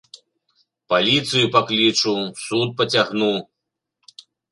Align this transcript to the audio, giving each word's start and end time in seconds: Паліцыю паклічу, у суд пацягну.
Паліцыю 0.93 1.45
паклічу, 1.55 2.13
у 2.21 2.25
суд 2.45 2.73
пацягну. 2.79 3.29